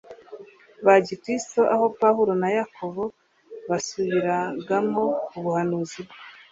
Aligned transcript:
bya 0.81 0.95
gikristo 1.05 1.61
aho 1.73 1.85
Pawulo 1.99 2.31
na 2.41 2.49
Yakobo 2.57 3.03
basubiragamo 3.69 5.03
ubuhanuzi 5.37 5.99
bwo 6.05 6.15